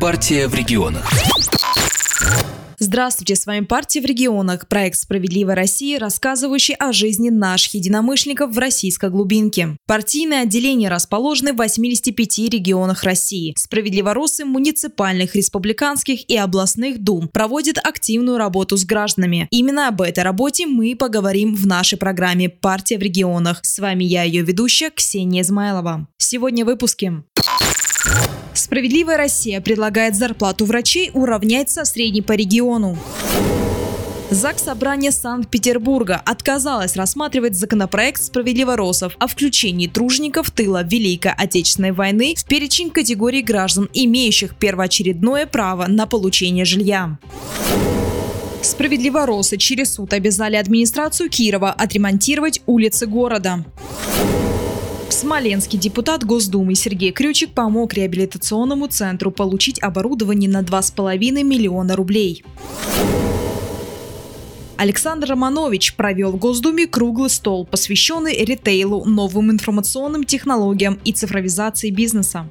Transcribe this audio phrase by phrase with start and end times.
[0.00, 1.04] Партия в регионах.
[2.78, 8.58] Здравствуйте, с вами «Партия в регионах», проект «Справедливая Россия», рассказывающий о жизни наших единомышленников в
[8.58, 9.78] российской глубинке.
[9.86, 13.54] Партийные отделения расположены в 85 регионах России.
[13.56, 19.48] Справедливоросы муниципальных, республиканских и областных дум проводят активную работу с гражданами.
[19.50, 23.60] Именно об этой работе мы поговорим в нашей программе «Партия в регионах».
[23.62, 26.08] С вами я, ее ведущая, Ксения Измайлова.
[26.18, 27.24] Сегодня в выпуске.
[28.56, 32.96] Справедливая Россия предлагает зарплату врачей уравнять со средней по региону.
[34.30, 42.44] ЗАГС Собрания Санкт-Петербурга отказалась рассматривать законопроект справедливоросов о включении тружеников тыла Великой Отечественной войны в
[42.44, 47.18] перечень категорий граждан, имеющих первоочередное право на получение жилья.
[48.62, 53.64] Справедливоросы через суд обязали администрацию Кирова отремонтировать улицы города.
[55.08, 62.44] Смоленский депутат Госдумы Сергей Крючик помог реабилитационному центру получить оборудование на 2,5 миллиона рублей.
[64.76, 72.50] Александр Романович провел в Госдуме круглый стол, посвященный ритейлу, новым информационным технологиям и цифровизации бизнеса.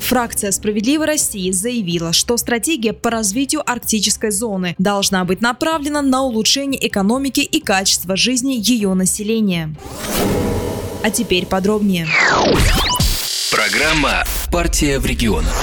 [0.00, 6.84] Фракция «Справедливой России» заявила, что стратегия по развитию арктической зоны должна быть направлена на улучшение
[6.88, 9.74] экономики и качества жизни ее населения.
[11.02, 12.08] А теперь подробнее.
[13.52, 15.54] Программа «Партия в регионах».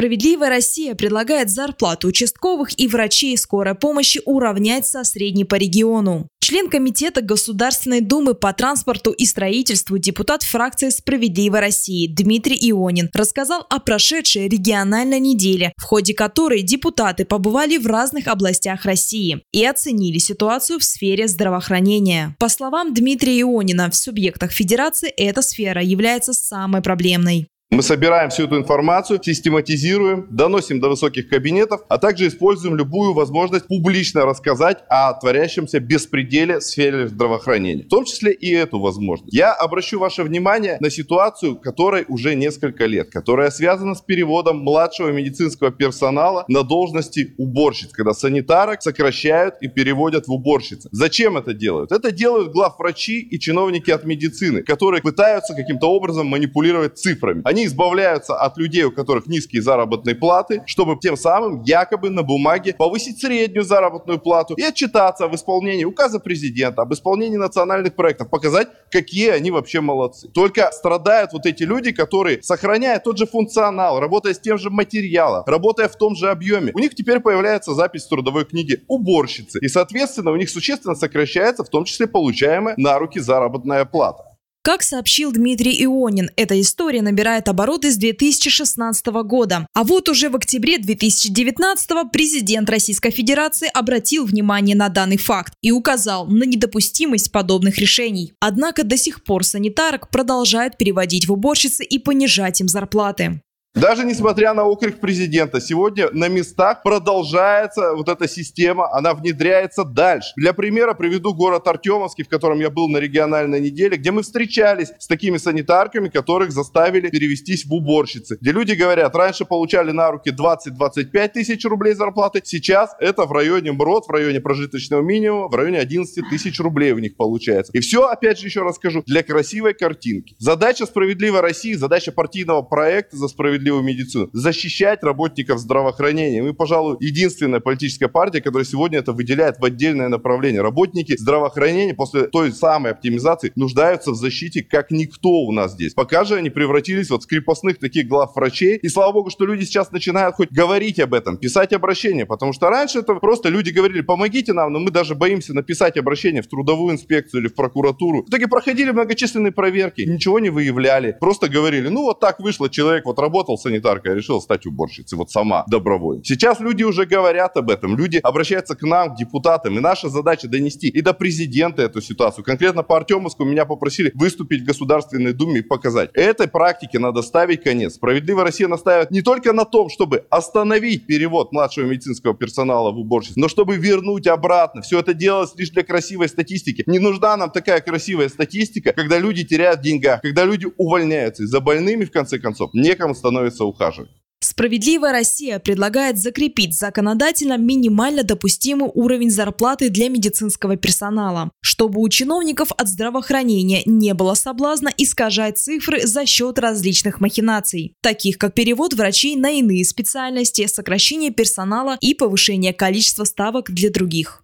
[0.00, 6.26] Справедливая Россия предлагает зарплату участковых и врачей скорой помощи уравнять со средней по региону.
[6.40, 13.66] Член Комитета Государственной Думы по транспорту и строительству депутат фракции «Справедливой России» Дмитрий Ионин рассказал
[13.68, 20.16] о прошедшей региональной неделе, в ходе которой депутаты побывали в разных областях России и оценили
[20.16, 22.34] ситуацию в сфере здравоохранения.
[22.38, 27.48] По словам Дмитрия Ионина, в субъектах Федерации эта сфера является самой проблемной.
[27.72, 33.68] Мы собираем всю эту информацию, систематизируем, доносим до высоких кабинетов, а также используем любую возможность
[33.68, 37.84] публично рассказать о творящемся беспределе в сфере здравоохранения.
[37.84, 39.32] В том числе и эту возможность.
[39.32, 45.12] Я обращу ваше внимание на ситуацию, которой уже несколько лет, которая связана с переводом младшего
[45.12, 50.88] медицинского персонала на должности уборщиц, когда санитарок сокращают и переводят в уборщицы.
[50.90, 51.92] Зачем это делают?
[51.92, 57.42] Это делают главврачи и чиновники от медицины, которые пытаются каким-то образом манипулировать цифрами.
[57.44, 62.22] Они они избавляются от людей, у которых низкие заработные платы, чтобы тем самым якобы на
[62.22, 68.30] бумаге повысить среднюю заработную плату и отчитаться об исполнении указа президента, об исполнении национальных проектов,
[68.30, 70.28] показать, какие они вообще молодцы.
[70.28, 75.44] Только страдают вот эти люди, которые, сохраняя тот же функционал, работая с тем же материалом,
[75.46, 79.58] работая в том же объеме, у них теперь появляется запись в трудовой книге уборщицы.
[79.60, 84.29] И, соответственно, у них существенно сокращается, в том числе получаемая на руки заработная плата.
[84.62, 89.66] Как сообщил Дмитрий Ионин, эта история набирает обороты с 2016 года.
[89.72, 95.72] А вот уже в октябре 2019 президент Российской Федерации обратил внимание на данный факт и
[95.72, 98.34] указал на недопустимость подобных решений.
[98.38, 103.40] Однако до сих пор санитарок продолжают переводить в уборщицы и понижать им зарплаты.
[103.74, 110.32] Даже несмотря на окрик президента, сегодня на местах продолжается вот эта система, она внедряется дальше.
[110.34, 114.88] Для примера приведу город Артемовский, в котором я был на региональной неделе, где мы встречались
[114.98, 118.38] с такими санитарками, которых заставили перевестись в уборщицы.
[118.40, 123.70] Где люди говорят, раньше получали на руки 20-25 тысяч рублей зарплаты, сейчас это в районе
[123.70, 127.70] МРОД, в районе прожиточного минимума, в районе 11 тысяч рублей у них получается.
[127.72, 130.34] И все, опять же, еще раз скажу, для красивой картинки.
[130.38, 136.42] Задача справедливой России, задача партийного проекта за справедливость справедливую медицину, защищать работников здравоохранения.
[136.42, 140.62] Мы, пожалуй, единственная политическая партия, которая сегодня это выделяет в отдельное направление.
[140.62, 145.94] Работники здравоохранения после той самой оптимизации нуждаются в защите как никто у нас здесь.
[145.94, 148.78] Пока же они превратились вот в крепостных таких глав врачей.
[148.78, 152.24] И слава богу, что люди сейчас начинают хоть говорить об этом, писать обращения.
[152.24, 156.42] Потому что раньше это просто люди говорили, помогите нам, но мы даже боимся написать обращение
[156.42, 158.24] в трудовую инспекцию или в прокуратуру.
[158.24, 161.16] В итоге проходили многочисленные проверки, ничего не выявляли.
[161.20, 165.30] Просто говорили, ну вот так вышло, человек вот работал работал санитаркой, решила стать уборщицей, вот
[165.30, 166.22] сама добровольно.
[166.24, 170.48] Сейчас люди уже говорят об этом, люди обращаются к нам, к депутатам, и наша задача
[170.48, 172.44] донести и до президента эту ситуацию.
[172.44, 176.10] Конкретно по Артемовску меня попросили выступить в Государственной Думе и показать.
[176.14, 177.94] Этой практике надо ставить конец.
[177.94, 183.40] Справедливая Россия настаивает не только на том, чтобы остановить перевод младшего медицинского персонала в уборщицу,
[183.40, 184.82] но чтобы вернуть обратно.
[184.82, 186.84] Все это делалось лишь для красивой статистики.
[186.86, 191.42] Не нужна нам такая красивая статистика, когда люди теряют в когда люди увольняются.
[191.42, 194.10] И за больными, в конце концов, некому становится ухаживать.
[194.42, 202.72] Справедливая Россия предлагает закрепить законодательно минимально допустимый уровень зарплаты для медицинского персонала, чтобы у чиновников
[202.76, 209.36] от здравоохранения не было соблазна искажать цифры за счет различных махинаций, таких как перевод врачей
[209.36, 214.42] на иные специальности, сокращение персонала и повышение количества ставок для других.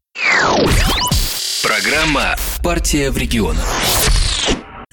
[1.63, 4.16] Программа «Партия в регионах».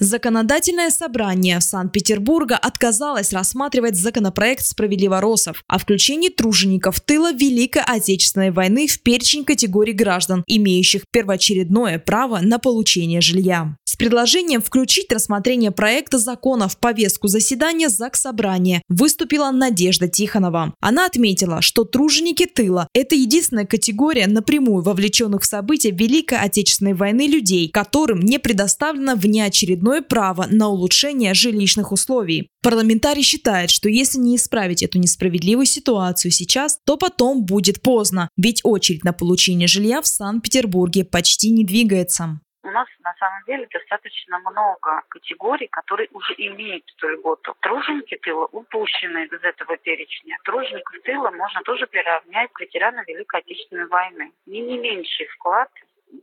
[0.00, 9.00] Законодательное собрание Санкт-Петербурга отказалось рассматривать законопроект «Справедливоросов» о включении тружеников тыла Великой Отечественной войны в
[9.02, 13.76] перечень категорий граждан, имеющих первоочередное право на получение жилья.
[13.84, 20.74] С предложением включить рассмотрение проекта закона в повестку заседания ЗАГС Собрания выступила Надежда Тихонова.
[20.80, 27.28] Она отметила, что труженики тыла– это единственная категория напрямую вовлеченных в события Великой Отечественной войны
[27.28, 32.48] людей, которым не предоставлено внеочередное право на улучшение жилищных условий.
[32.62, 38.60] Парламентарий считает, что если не исправить эту несправедливую ситуацию сейчас, то потом будет поздно, ведь
[38.64, 44.38] очередь на получение жилья в Санкт-Петербурге почти не двигается у нас на самом деле достаточно
[44.38, 47.54] много категорий, которые уже имеют эту льготу.
[47.60, 50.38] Труженики тыла упущены из этого перечня.
[50.44, 54.32] Тружеников тыла можно тоже приравнять к ветеранам Великой Отечественной войны.
[54.46, 55.68] Не, не меньший вклад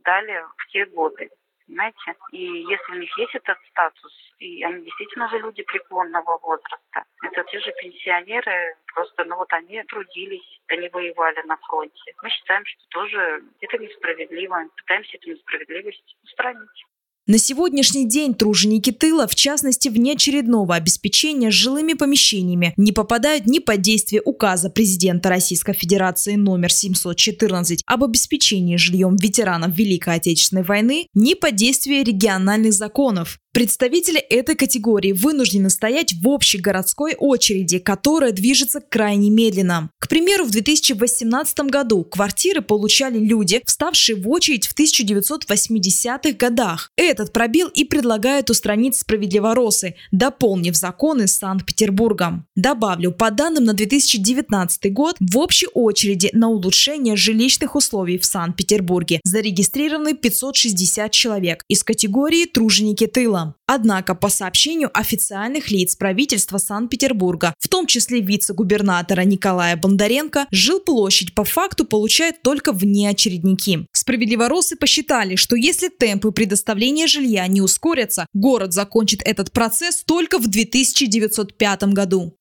[0.04, 1.30] дали в те годы
[1.66, 2.14] понимаете?
[2.32, 7.44] И если у них есть этот статус, и они действительно уже люди преклонного возраста, это
[7.44, 12.14] те же пенсионеры, просто, ну вот они трудились, они воевали на фронте.
[12.22, 16.86] Мы считаем, что тоже это несправедливо, пытаемся эту несправедливость устранить.
[17.32, 23.80] На сегодняшний день труженики тыла, в частности внеочередного обеспечения жилыми помещениями, не попадают ни под
[23.80, 31.32] действие указа президента Российской Федерации номер 714 об обеспечении жильем ветеранов Великой Отечественной войны, ни
[31.32, 33.38] под действие региональных законов.
[33.54, 39.90] Представители этой категории вынуждены стоять в общей городской очереди, которая движется крайне медленно.
[39.98, 46.90] К примеру, в 2018 году квартиры получали люди, вставшие в очередь в 1980-х годах.
[46.96, 52.46] Этот пробел и предлагают устранить справедливоросы, дополнив законы Санкт-Петербурга.
[52.56, 59.20] Добавлю, по данным на 2019 год, в общей очереди на улучшение жилищных условий в Санкт-Петербурге
[59.24, 63.41] зарегистрированы 560 человек из категории «труженики тыла».
[63.66, 71.44] Однако, по сообщению официальных лиц правительства Санкт-Петербурга, в том числе вице-губернатора Николая Бондаренко, жилплощадь по
[71.44, 73.86] факту получают только внеочередники.
[73.92, 80.48] Справедливоросы посчитали, что если темпы предоставления жилья не ускорятся, город закончит этот процесс только в
[80.48, 82.36] 2905 году.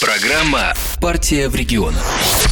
[0.00, 2.43] Программа «Партия в регионах».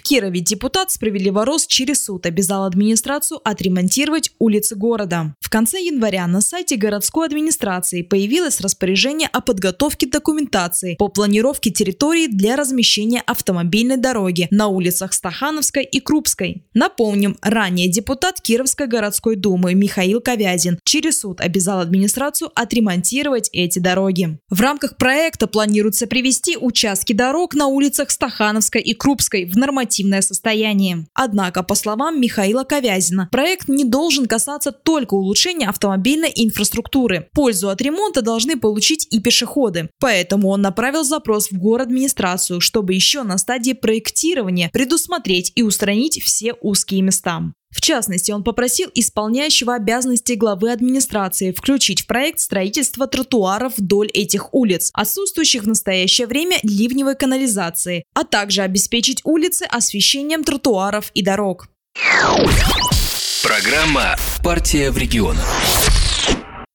[0.00, 5.34] Кирове депутат «Справедливорос» через суд обязал администрацию отремонтировать улицы города.
[5.40, 12.26] В конце января на сайте городской администрации появилось распоряжение о подготовке документации по планировке территории
[12.26, 16.64] для размещения автомобильной дороги на улицах Стахановской и Крупской.
[16.72, 24.38] Напомним, ранее депутат Кировской городской думы Михаил Ковязин через суд обязал администрацию отремонтировать эти дороги.
[24.48, 30.22] В рамках проекта планируется привести участки дорог на улицах Стахановской и Крупской в нормативный активное
[30.22, 31.06] состояние.
[31.14, 37.28] Однако, по словам Михаила Ковязина, проект не должен касаться только улучшения автомобильной инфраструктуры.
[37.32, 39.90] Пользу от ремонта должны получить и пешеходы.
[40.00, 46.22] Поэтому он направил запрос в город администрацию, чтобы еще на стадии проектирования предусмотреть и устранить
[46.22, 47.52] все узкие места.
[47.72, 54.52] В частности, он попросил исполняющего обязанности главы администрации включить в проект строительство тротуаров вдоль этих
[54.54, 61.68] улиц, отсутствующих в настоящее время ливневой канализации, а также обеспечить улицы освещением тротуаров и дорог.
[63.42, 65.91] Программа «Партия в регионах».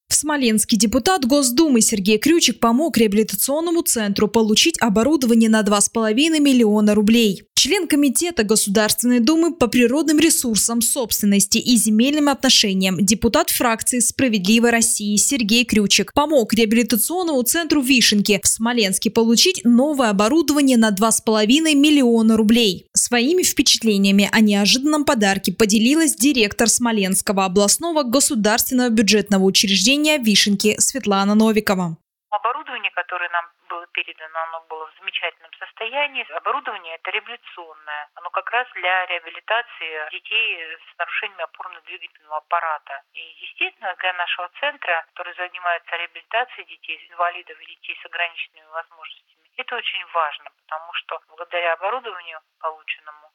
[0.09, 7.43] В Смоленске депутат Госдумы Сергей Крючик помог реабилитационному центру получить оборудование на 2,5 миллиона рублей.
[7.55, 15.17] Член Комитета Государственной Думы по природным ресурсам, собственности и земельным отношениям, депутат фракции «Справедливой России»
[15.17, 22.85] Сергей Крючик помог реабилитационному центру Вишенки в Смоленске получить новое оборудование на 2,5 миллиона рублей.
[23.07, 31.95] Своими впечатлениями о неожиданном подарке поделилась директор Смоленского областного государственного бюджетного учреждения Вишенки Светлана Новикова.
[32.35, 36.27] Оборудование, которое нам было передано, оно было в замечательном состоянии.
[36.35, 38.11] Оборудование это реабилитационное.
[38.19, 43.07] Оно как раз для реабилитации детей с нарушениями опорно-двигательного аппарата.
[43.15, 49.36] И, естественно, для нашего центра, который занимается реабилитацией детей, инвалидов и детей с ограниченными возможностями,
[49.57, 53.31] это очень важно, потому что благодаря оборудованию полученному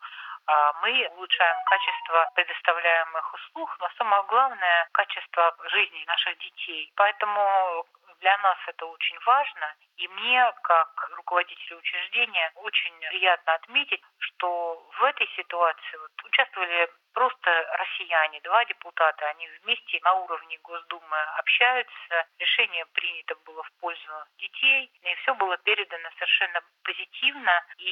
[0.46, 6.92] а, мы улучшаем качество предоставляемых услуг, но самое главное– качество жизни наших детей.
[6.96, 7.86] Поэтому
[8.22, 15.02] Для нас это очень важно, и мне, как руководителю учреждения, очень приятно отметить, что в
[15.02, 22.86] этой ситуации вот, участвовали просто россияне, два депутата, они вместе на уровне Госдумы общаются, решение
[22.94, 27.90] принято было в пользу детей, и все было передано совершенно позитивно, и,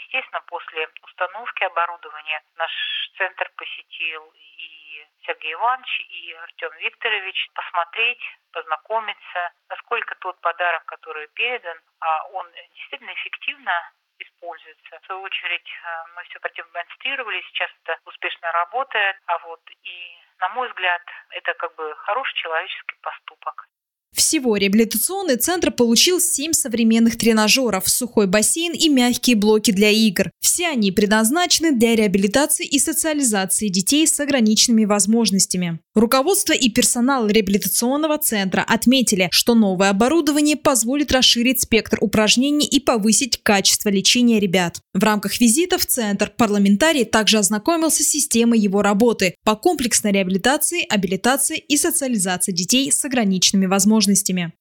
[0.00, 2.70] естественно, после установки оборудования наш
[3.18, 4.81] центр посетил и
[5.26, 8.22] Сергей Иванович, и Артем Викторович посмотреть,
[8.52, 15.00] познакомиться, насколько тот подарок, который передан, а он действительно эффективно используется.
[15.00, 20.48] В свою очередь э, мы все продемонстрировали, сейчас это успешно работает, а вот и, на
[20.50, 23.68] мой взгляд, это как бы хороший человеческий поступок.
[24.14, 30.30] Всего реабилитационный центр получил 7 современных тренажеров, сухой бассейн и мягкие блоки для игр.
[30.38, 35.80] Все они предназначены для реабилитации и социализации детей с ограниченными возможностями.
[35.94, 43.42] Руководство и персонал реабилитационного центра отметили, что новое оборудование позволит расширить спектр упражнений и повысить
[43.42, 44.80] качество лечения ребят.
[44.92, 50.84] В рамках визита в центр парламентарий также ознакомился с системой его работы по комплексной реабилитации,
[50.86, 54.52] абилитации и социализации детей с ограниченными возможностями возможностями.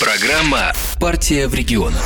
[0.00, 2.02] Программа «Партия в регионах».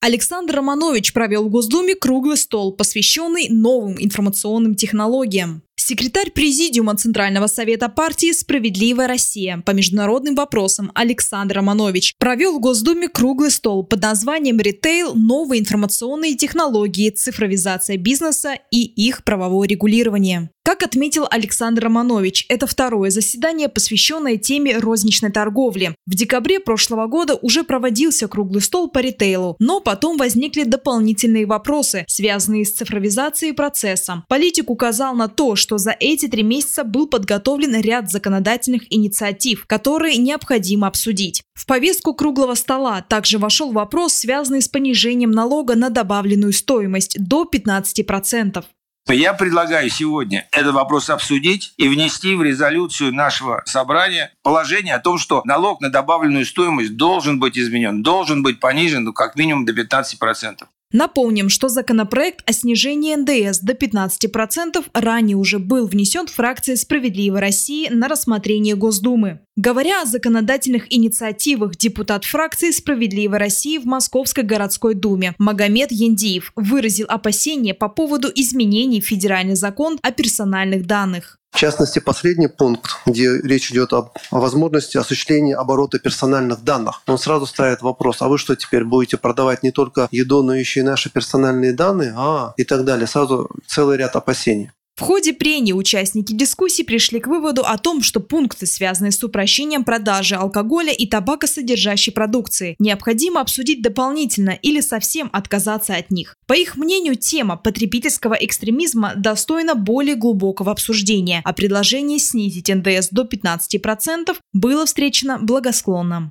[0.00, 5.62] Александр Романович провел в Госдуме круглый стол, посвященный новым информационным технологиям.
[5.82, 13.08] Секретарь Президиума Центрального совета партии «Справедливая Россия» по международным вопросам Александр Романович провел в Госдуме
[13.08, 15.14] круглый стол под названием «Ритейл.
[15.14, 20.50] Новые информационные технологии, цифровизация бизнеса и их правовое регулирование».
[20.62, 25.96] Как отметил Александр Романович, это второе заседание, посвященное теме розничной торговли.
[26.06, 32.04] В декабре прошлого года уже проводился круглый стол по ритейлу, но потом возникли дополнительные вопросы,
[32.06, 34.22] связанные с цифровизацией процесса.
[34.28, 40.16] Политик указал на то, что за эти три месяца был подготовлен ряд законодательных инициатив, которые
[40.16, 41.42] необходимо обсудить.
[41.54, 47.48] В повестку круглого стола также вошел вопрос, связанный с понижением налога на добавленную стоимость до
[47.52, 48.64] 15%.
[49.08, 55.18] Я предлагаю сегодня этот вопрос обсудить и внести в резолюцию нашего собрания положение о том,
[55.18, 59.72] что налог на добавленную стоимость должен быть изменен, должен быть понижен ну, как минимум до
[59.72, 60.58] 15%.
[60.92, 67.40] Напомним, что законопроект о снижении НДС до 15% ранее уже был внесен в фракции «Справедливой
[67.40, 69.40] России» на рассмотрение Госдумы.
[69.56, 77.06] Говоря о законодательных инициативах, депутат фракции «Справедливой России» в Московской городской думе Магомед Яндиев выразил
[77.08, 81.39] опасения по поводу изменений в федеральный закон о персональных данных.
[81.50, 87.02] В частности, последний пункт, где речь идет о возможности осуществления оборота персональных данных.
[87.06, 90.80] Он сразу ставит вопрос, а вы что теперь будете продавать не только еду, но еще
[90.80, 92.14] и наши персональные данные?
[92.16, 93.06] А, и так далее.
[93.06, 94.70] Сразу целый ряд опасений.
[95.00, 99.82] В ходе прений участники дискуссии пришли к выводу о том, что пункты, связанные с упрощением
[99.82, 106.36] продажи алкоголя и табакосодержащей продукции, необходимо обсудить дополнительно или совсем отказаться от них.
[106.46, 113.22] По их мнению, тема потребительского экстремизма достойна более глубокого обсуждения, а предложение снизить НДС до
[113.22, 116.30] 15% было встречено благосклонно.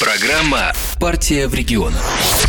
[0.00, 2.45] Программа «Партия в регионах».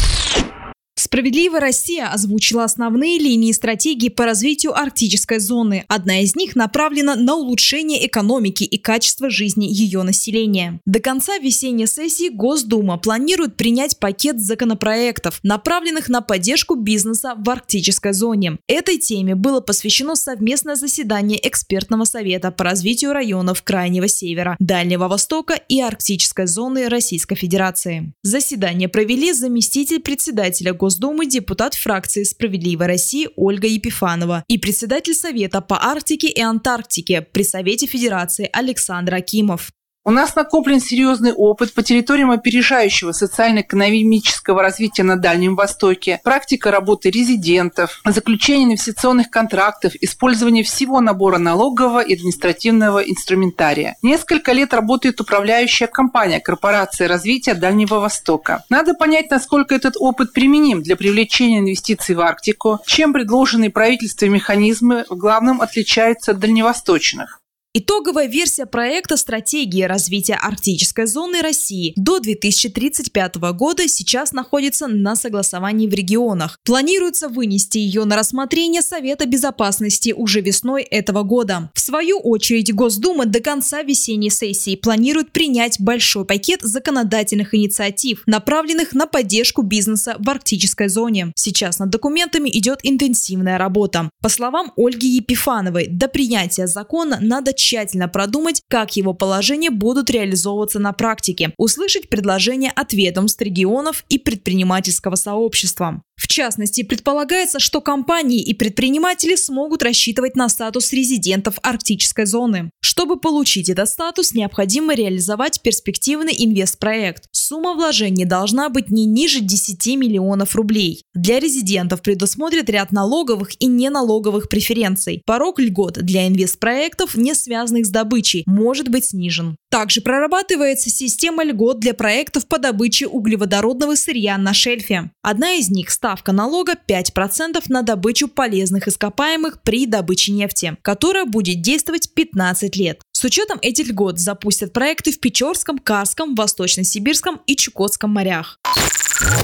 [1.08, 5.86] Справедливая Россия озвучила основные линии стратегии по развитию арктической зоны.
[5.88, 10.82] Одна из них направлена на улучшение экономики и качества жизни ее населения.
[10.86, 18.12] До конца весенней сессии Госдума планирует принять пакет законопроектов, направленных на поддержку бизнеса в арктической
[18.12, 18.58] зоне.
[18.68, 25.54] Этой теме было посвящено совместное заседание экспертного совета по развитию районов Крайнего Севера, Дальнего Востока
[25.54, 28.12] и арктической зоны Российской Федерации.
[28.24, 35.62] Заседание провели заместитель председателя Госдумы Госдумы депутат фракции «Справедливая Россия» Ольга Епифанова и председатель Совета
[35.62, 39.72] по Арктике и Антарктике при Совете Федерации Александр Акимов.
[40.08, 47.10] У нас накоплен серьезный опыт по территориям опережающего социально-экономического развития на Дальнем Востоке, практика работы
[47.10, 53.98] резидентов, заключение инвестиционных контрактов, использование всего набора налогового и административного инструментария.
[54.02, 58.64] Несколько лет работает управляющая компания Корпорация развития Дальнего Востока.
[58.70, 65.04] Надо понять, насколько этот опыт применим для привлечения инвестиций в Арктику, чем предложенные правительством механизмы
[65.10, 67.42] в главном отличаются от дальневосточных.
[67.74, 75.88] Итоговая версия проекта «Стратегия развития арктической зоны России» до 2035 года сейчас находится на согласовании
[75.88, 76.58] в регионах.
[76.64, 81.70] Планируется вынести ее на рассмотрение Совета безопасности уже весной этого года.
[81.76, 88.94] В свою очередь Госдума до конца весенней сессии планирует принять большой пакет законодательных инициатив, направленных
[88.94, 91.32] на поддержку бизнеса в арктической зоне.
[91.36, 94.10] Сейчас над документами идет интенсивная работа.
[94.22, 100.80] По словам Ольги Епифановой, до принятия закона надо тщательно продумать, как его положения будут реализовываться
[100.80, 106.02] на практике, услышать предложения от ведомств, регионов и предпринимательского сообщества.
[106.18, 112.72] В частности, предполагается, что компании и предприниматели смогут рассчитывать на статус резидентов арктической зоны.
[112.82, 117.26] Чтобы получить этот статус, необходимо реализовать перспективный инвестпроект.
[117.32, 121.04] Сумма вложений должна быть не ниже 10 миллионов рублей.
[121.14, 125.22] Для резидентов предусмотрят ряд налоговых и неналоговых преференций.
[125.26, 129.56] Порог льгот для инвестпроектов, не связанных с добычей, может быть снижен.
[129.70, 135.12] Также прорабатывается система льгот для проектов по добыче углеводородного сырья на шельфе.
[135.22, 141.62] Одна из них– ставка налога 5% на добычу полезных ископаемых при добыче нефти, которая будет
[141.62, 143.02] действовать 15 лет.
[143.12, 148.58] С учетом этих льгот запустят проекты в Печорском, Карском, Восточно-Сибирском и Чукотском морях.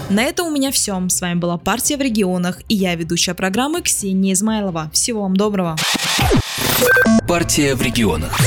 [0.09, 0.97] На этом у меня все.
[1.09, 4.89] С вами была «Партия в регионах» и я, ведущая программы Ксения Измайлова.
[4.93, 5.75] Всего вам доброго.
[7.27, 8.39] Партия в регионах.